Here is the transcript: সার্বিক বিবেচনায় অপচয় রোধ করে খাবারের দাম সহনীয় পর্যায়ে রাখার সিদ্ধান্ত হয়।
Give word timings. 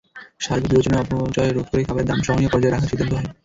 সার্বিক 0.39 0.69
বিবেচনায় 0.69 1.01
অপচয় 1.03 1.51
রোধ 1.51 1.67
করে 1.69 1.81
খাবারের 1.87 2.07
দাম 2.09 2.19
সহনীয় 2.23 2.51
পর্যায়ে 2.51 2.73
রাখার 2.73 2.89
সিদ্ধান্ত 2.91 3.13
হয়। 3.15 3.29